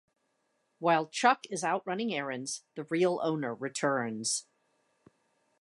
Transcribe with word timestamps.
While 0.79 1.05
Chuck 1.05 1.45
is 1.51 1.63
out 1.63 1.85
running 1.85 2.11
errands, 2.11 2.63
the 2.73 2.85
real 2.85 3.19
owner 3.21 3.53
returns. 3.53 4.47